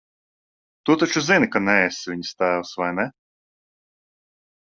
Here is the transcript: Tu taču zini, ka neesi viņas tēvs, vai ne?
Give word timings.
Tu 0.89 0.93
taču 1.01 1.21
zini, 1.25 1.49
ka 1.55 1.61
neesi 1.65 2.09
viņas 2.13 2.33
tēvs, 2.41 2.73
vai 2.83 2.89
ne? 3.01 3.05